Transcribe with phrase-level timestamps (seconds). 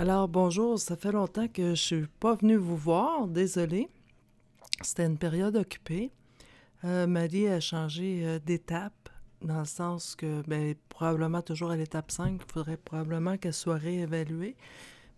[0.00, 3.88] Alors, bonjour, ça fait longtemps que je suis pas venue vous voir, désolée.
[4.80, 6.12] C'était une période occupée.
[6.84, 9.08] Euh, Marie a changé euh, d'étape,
[9.42, 13.74] dans le sens que, ben, probablement toujours à l'étape 5, il faudrait probablement qu'elle soit
[13.74, 14.54] réévaluée,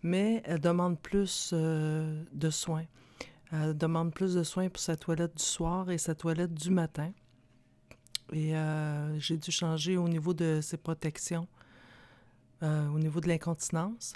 [0.01, 2.85] mais elle demande plus euh, de soins.
[3.51, 7.11] Elle demande plus de soins pour sa toilette du soir et sa toilette du matin.
[8.33, 8.53] Et
[9.19, 11.47] j'ai dû changer au niveau de ses protections,
[12.61, 14.13] au niveau de l'incontinence.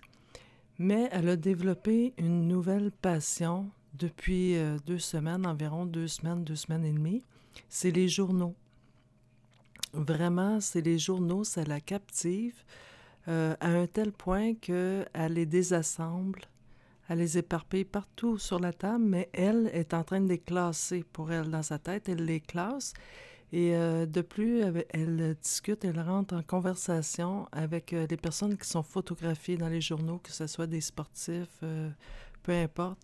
[0.77, 6.55] Mais elle a développé une nouvelle passion depuis euh, deux semaines, environ deux semaines, deux
[6.55, 7.23] semaines et demie.
[7.69, 8.55] C'est les journaux.
[9.93, 12.55] Vraiment, c'est les journaux, ça la captive
[13.27, 16.41] euh, à un tel point qu'elle les désassemble,
[17.07, 21.03] elle les éparpille partout sur la table, mais elle est en train de les classer
[21.13, 22.09] pour elle dans sa tête.
[22.09, 22.93] Elle les classe
[23.55, 28.67] et euh, de plus, elle, discute, elle rentre en conversation avec euh, les personnes qui
[28.67, 31.89] sont photographiées dans les journaux, que ce soit des sportifs, euh,
[32.43, 32.99] peu importe.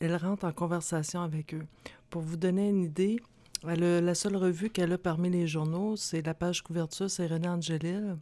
[0.00, 1.66] Elle rentre en conversation avec eux.
[2.08, 3.20] Pour vous donner une idée,
[3.64, 8.16] la seule revue qu'elle a parmi les journaux, c'est la page couverture, c'est René Angelil.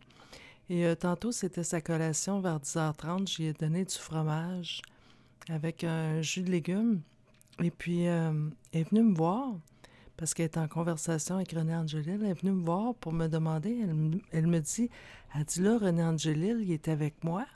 [0.69, 3.29] Et tantôt, c'était sa collation vers 10h30.
[3.29, 4.83] J'y ai donné du fromage
[5.49, 7.01] avec un jus de légumes.
[7.63, 9.55] Et puis, elle est venue me voir
[10.21, 12.21] parce qu'elle est en conversation avec René Angelil.
[12.23, 13.75] Elle est venue me voir pour me demander.
[14.33, 14.91] Elle, me dit
[15.35, 17.47] Elle dit là, René Angelil, il est avec moi.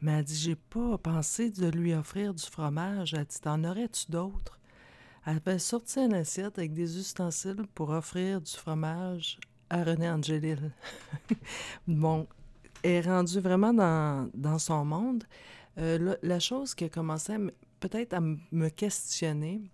[0.00, 3.12] Mais elle dit J'ai pas pensé de lui offrir du fromage.
[3.12, 4.58] Elle dit T'en aurais-tu d'autres?
[5.26, 10.72] Elle avait sorti une assiette avec des ustensiles pour offrir du fromage à René Angelil.
[11.86, 12.26] bon,
[12.82, 15.24] elle est rendue vraiment dans, dans son monde.
[15.76, 17.36] Euh, la, chose qui a commencé
[17.80, 19.70] peut-être à me questionner,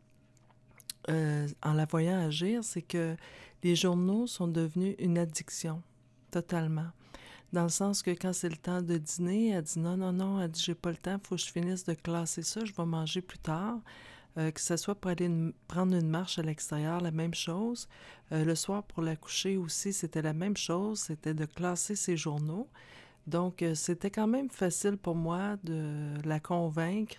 [1.10, 3.16] euh, en la voyant agir, c'est que
[3.62, 5.83] les journaux sont devenus une addiction,
[6.30, 6.88] totalement.
[7.52, 10.41] Dans le sens que quand c'est le temps de dîner, elle dit non, non, non,
[10.41, 12.84] elle dit j'ai pas le temps, faut que je finisse de classer ça, je vais
[12.84, 13.78] manger plus tard.
[14.36, 15.30] Euh, que ce soit pour aller
[15.69, 17.89] prendre une marche à l'extérieur, la même chose.
[18.33, 22.17] Euh, le soir, pour la coucher aussi, c'était la même chose, c'était de classer ses
[22.17, 22.68] journaux.
[23.28, 27.17] Donc, c'était quand même facile pour moi de la convaincre,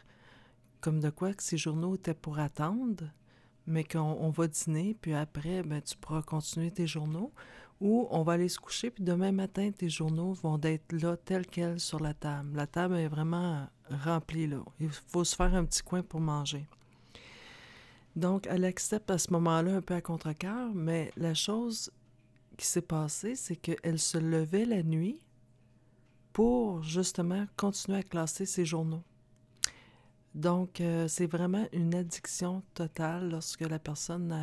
[0.82, 3.06] comme de quoi que ces journaux étaient pour attendre,
[3.68, 7.32] mais qu'on va dîner, puis après, ben, tu pourras continuer tes journaux,
[7.82, 11.46] ou on va aller se coucher, puis demain matin, tes journaux vont être là tels
[11.46, 12.56] quels sur la table.
[12.56, 14.64] La table est vraiment remplie là.
[14.80, 16.66] Il faut se faire un petit coin pour manger.
[18.16, 21.92] Donc, elle accepte à ce moment-là un peu à contre-cœur, mais la chose
[22.58, 25.20] qui s'est passée, c'est qu'elle se levait la nuit
[26.32, 29.04] pour justement continuer à classer ses journaux.
[30.36, 34.36] Donc, euh, c'est vraiment une addiction totale lorsque la personne,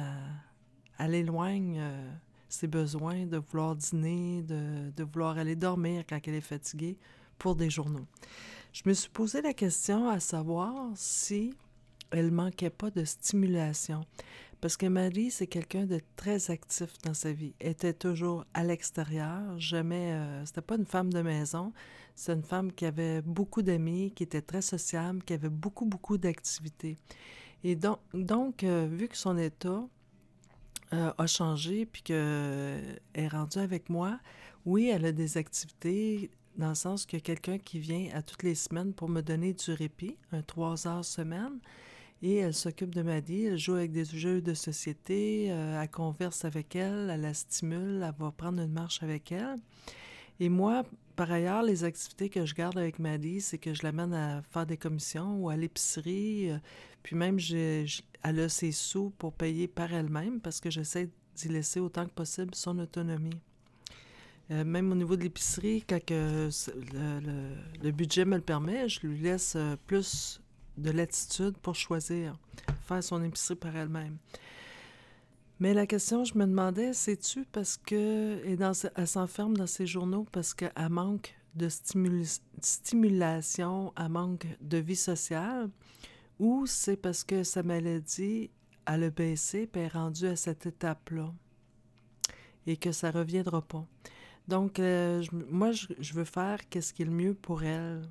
[0.98, 2.10] elle, éloigne euh,
[2.48, 6.96] ses besoins de vouloir dîner, de, de, vouloir aller dormir quand elle est fatiguée
[7.36, 8.06] pour des journaux.
[8.72, 11.52] Je me suis posé la question à savoir si
[12.10, 14.06] elle manquait pas de stimulation.
[14.62, 17.52] Parce que Marie, c'est quelqu'un de très actif dans sa vie.
[17.58, 20.12] Elle était toujours à l'extérieur, jamais.
[20.12, 21.72] Euh, c'était pas une femme de maison.
[22.14, 26.16] C'est une femme qui avait beaucoup d'amis, qui était très sociable, qui avait beaucoup, beaucoup
[26.16, 26.96] d'activités.
[27.64, 29.84] Et donc, donc euh, vu que son état
[30.92, 34.20] euh, a changé, puis qu'elle est rendue avec moi,
[34.64, 38.54] oui, elle a des activités dans le sens que quelqu'un qui vient à toutes les
[38.54, 41.58] semaines pour me donner du répit, un trois heures semaine,
[42.22, 46.44] et elle s'occupe de Maddy, elle joue avec des jeux de société, euh, elle converse
[46.44, 49.56] avec elle, elle la stimule, elle va prendre une marche avec elle.
[50.38, 50.84] Et moi,
[51.16, 54.66] par ailleurs, les activités que je garde avec Maddy, c'est que je l'amène à faire
[54.66, 56.50] des commissions ou à l'épicerie.
[56.50, 56.58] Euh,
[57.02, 57.38] puis même,
[58.22, 62.12] elle a ses sous pour payer par elle-même parce que j'essaie d'y laisser autant que
[62.12, 63.40] possible son autonomie.
[64.52, 69.56] Euh, même au niveau de l'épicerie, quand le, budget me le permet, je lui laisse
[69.88, 70.41] plus
[70.76, 72.38] de latitude pour choisir,
[72.82, 74.16] faire son épicerie par elle-même.
[75.60, 78.42] Mais la question, je me demandais, c'est-tu parce que
[78.96, 81.68] elle s'enferme dans ses journaux parce qu'elle manque de
[82.60, 85.70] stimulation, elle manque de vie sociale,
[86.38, 88.50] ou c'est parce que sa maladie,
[88.86, 91.32] elle a baissé et est rendue à cette étape-là
[92.66, 93.86] et que ça reviendra pas.
[94.48, 98.02] Donc, euh, moi, je, je, veux faire qu'est-ce qui est le mieux pour elle,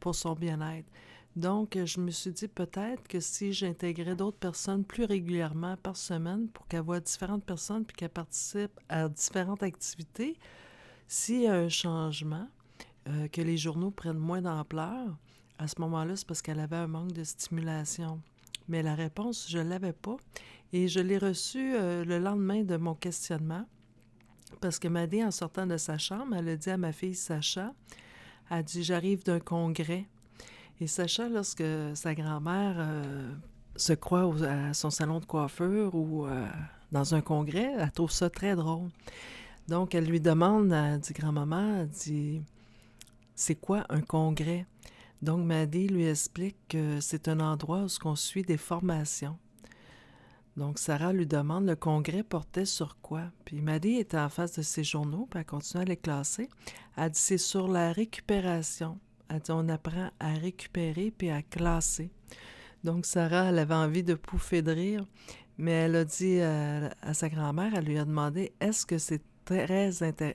[0.00, 0.88] pour son bien-être.
[1.36, 6.48] Donc, je me suis dit peut-être que si j'intégrais d'autres personnes plus régulièrement par semaine
[6.48, 10.38] pour qu'elles voient différentes personnes puis qu'elles participent à différentes activités,
[11.06, 12.48] s'il y a un changement,
[13.08, 15.16] euh, que les journaux prennent moins d'ampleur,
[15.58, 18.20] à ce moment-là, c'est parce qu'elle avait un manque de stimulation.
[18.68, 20.16] Mais la réponse, je ne l'avais pas.
[20.72, 23.66] Et je l'ai reçue euh, le lendemain de mon questionnement
[24.60, 27.74] parce que Maddy, en sortant de sa chambre, elle a dit à ma fille Sacha,
[28.50, 30.06] elle a dit, j'arrive d'un congrès
[30.80, 31.64] Et Sacha, lorsque
[31.94, 33.32] sa grand-mère euh,
[33.76, 36.46] se croit à son salon de coiffure ou euh,
[36.92, 38.90] dans un congrès, elle trouve ça très drôle.
[39.68, 42.42] Donc, elle lui demande, elle dit grand-maman, dit
[43.34, 44.66] c'est quoi un congrès?
[45.22, 49.38] Donc, Maddy lui explique que c'est un endroit où on suit des formations.
[50.58, 53.24] Donc, Sarah lui demande le congrès portait sur quoi?
[53.44, 56.48] Puis Maddy était en face de ses journaux, puis elle continue à les classer.
[56.96, 58.98] Elle dit c'est sur la récupération.
[59.28, 62.10] Elle dit on apprend à récupérer puis à classer.
[62.84, 65.04] Donc, Sarah, elle avait envie de pouffer de rire,
[65.58, 69.22] mais elle a dit à, à sa grand-mère, elle lui a demandé est-ce que c'est
[69.44, 69.90] très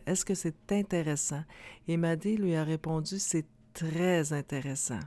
[0.05, 1.43] est-ce que c'est intéressant?
[1.87, 4.99] Et Maddy lui a répondu c'est très intéressant.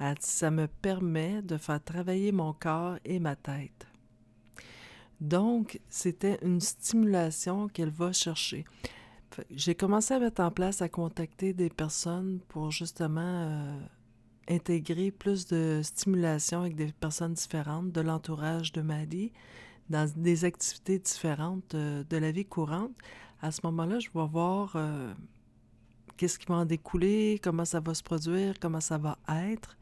[0.00, 3.86] Elle dit ça me permet de faire travailler mon corps et ma tête.
[5.20, 8.64] Donc, c'était une stimulation qu'elle va chercher.
[9.50, 13.80] J'ai commencé à mettre en place à contacter des personnes pour justement euh,
[14.48, 19.32] intégrer plus de stimulation avec des personnes différentes de l'entourage de Maddy
[19.90, 22.92] dans des activités différentes euh, de la vie courante.
[23.42, 25.12] À ce moment-là, je vais voir euh,
[26.16, 29.76] qu'est-ce qui va en découler, comment ça va se produire, comment ça va être,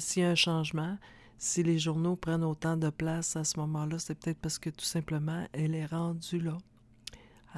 [0.00, 0.98] s'il y a un changement.
[1.36, 4.84] Si les journaux prennent autant de place à ce moment-là, c'est peut-être parce que tout
[4.84, 6.58] simplement, elle est rendue là.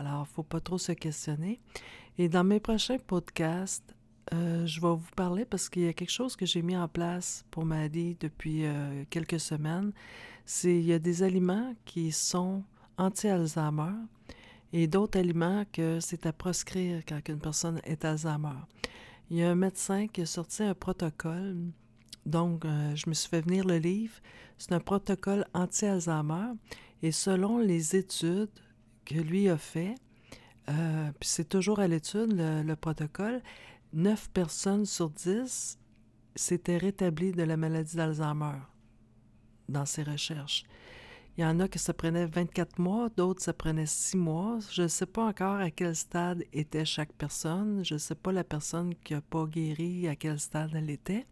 [0.00, 1.60] Alors, faut pas trop se questionner.
[2.16, 3.94] Et dans mes prochains podcasts,
[4.32, 6.88] euh, je vais vous parler parce qu'il y a quelque chose que j'ai mis en
[6.88, 9.92] place pour Maddy depuis euh, quelques semaines.
[10.46, 12.62] C'est il y a des aliments qui sont
[12.96, 13.92] anti-Alzheimer
[14.72, 18.56] et d'autres aliments que c'est à proscrire quand une personne est Alzheimer.
[19.28, 21.56] Il y a un médecin qui a sorti un protocole
[22.26, 24.14] donc, euh, je me suis fait venir le livre.
[24.58, 26.52] C'est un protocole anti-Alzheimer.
[27.02, 28.50] Et selon les études
[29.10, 29.96] que lui a fait,
[30.68, 33.42] euh, puis c'est toujours à l'étude le, protocole,
[33.92, 35.78] 9 personnes sur 10
[36.36, 38.58] s'étaient rétablies de la maladie d'Alzheimer
[39.68, 40.64] dans ses recherches.
[41.36, 44.58] Il y en a que ça prenait 24 mois, d'autres ça prenait 6 mois.
[44.70, 47.84] Je ne sais pas encore à quel stade était chaque personne.
[47.84, 51.24] Je ne sais pas la personne qui n'a pas guéri, à quel stade elle était.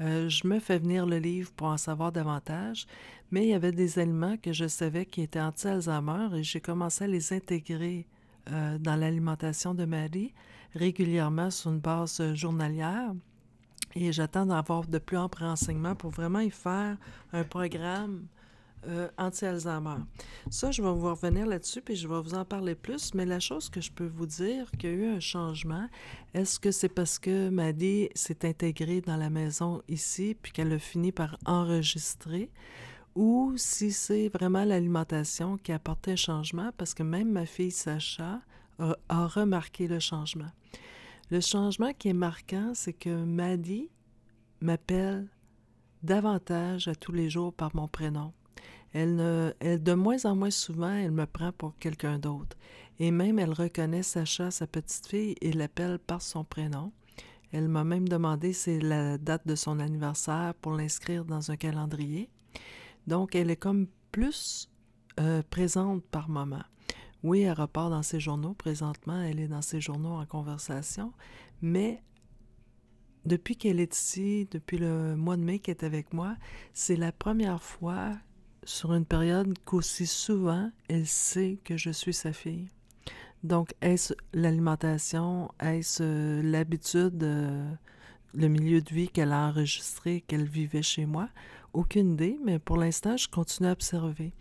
[0.00, 2.86] Euh, je me fais venir le livre pour en savoir davantage,
[3.30, 7.04] mais il y avait des aliments que je savais qui étaient anti-Alzheimer et j'ai commencé
[7.04, 8.06] à les intégrer
[8.50, 10.34] euh, dans l'alimentation de Marie
[10.74, 13.12] régulièrement sur une base euh, journalière.
[13.94, 16.98] Et j'attends d'avoir de plus amples renseignements pour vraiment y faire
[17.32, 18.26] un programme
[18.86, 19.96] euh, anti-Alzheimer.
[20.50, 23.40] Ça, je vais vous revenir là-dessus, puis je vais vous en parler plus, mais la
[23.40, 25.88] chose que je peux vous dire qu'il y a eu un changement,
[26.34, 30.78] est-ce que c'est parce que Maddy s'est intégrée dans la maison ici, puis qu'elle a
[30.78, 32.50] fini par enregistrer,
[33.14, 37.70] ou si c'est vraiment l'alimentation qui a apporté un changement, parce que même ma fille
[37.70, 38.40] Sacha
[38.78, 40.50] a, a remarqué le changement.
[41.30, 43.90] Le changement qui est marquant, c'est que Maddy
[44.60, 45.28] m'appelle
[46.02, 48.32] davantage à tous les jours par mon prénom.
[48.92, 49.16] Elle,
[49.60, 52.56] de moins en moins souvent, elle me prend pour quelqu'un d'autre.
[52.98, 56.92] Et même, elle reconnaît Sacha, sa petite fille, et l'appelle par son prénom.
[57.52, 62.30] Elle m'a même demandé c'est la date de son anniversaire pour l'inscrire dans un calendrier.
[63.06, 64.70] Donc, elle est comme plus
[65.20, 66.64] euh, présente par moment.
[67.22, 68.54] Oui, elle repart dans ses journaux.
[68.54, 71.12] Présentement, elle est dans ses journaux en conversation.
[71.60, 72.02] Mais
[73.24, 76.36] depuis qu'elle est ici, depuis le mois de mai qu'elle est avec moi,
[76.72, 78.12] c'est la première fois
[78.66, 82.68] sur une période qu'aussi souvent elle sait que je suis sa fille.
[83.42, 87.70] Donc, est-ce l'alimentation, est-ce euh, l'habitude, euh,
[88.34, 91.28] le milieu de vie qu'elle a enregistré, qu'elle vivait chez moi?
[91.72, 94.32] Aucune idée, mais pour l'instant, je continue à observer.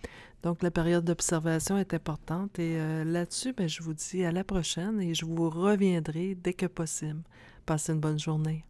[0.41, 4.43] Donc, la période d'observation est importante et euh, là-dessus, ben, je vous dis à la
[4.43, 7.21] prochaine et je vous reviendrai dès que possible.
[7.65, 8.63] Passez une bonne journée.